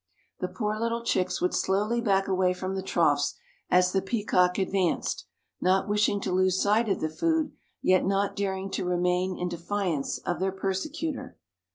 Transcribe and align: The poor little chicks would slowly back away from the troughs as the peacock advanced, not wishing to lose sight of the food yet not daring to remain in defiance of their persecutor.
The 0.39 0.47
poor 0.47 0.79
little 0.79 1.03
chicks 1.03 1.41
would 1.41 1.53
slowly 1.53 2.01
back 2.01 2.27
away 2.27 2.55
from 2.55 2.73
the 2.73 2.81
troughs 2.81 3.35
as 3.69 3.91
the 3.91 4.01
peacock 4.01 4.57
advanced, 4.57 5.27
not 5.61 5.87
wishing 5.87 6.19
to 6.21 6.31
lose 6.31 6.59
sight 6.59 6.89
of 6.89 7.01
the 7.01 7.07
food 7.09 7.51
yet 7.83 8.03
not 8.03 8.35
daring 8.35 8.71
to 8.71 8.83
remain 8.83 9.37
in 9.37 9.47
defiance 9.47 10.17
of 10.17 10.39
their 10.39 10.51
persecutor. 10.53 11.37